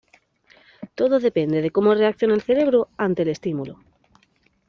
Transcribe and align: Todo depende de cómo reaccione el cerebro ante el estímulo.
Todo 0.99 1.15
depende 1.27 1.61
de 1.61 1.69
cómo 1.75 1.93
reaccione 1.93 2.33
el 2.33 2.41
cerebro 2.49 2.89
ante 2.97 3.21
el 3.21 3.29
estímulo. 3.29 3.75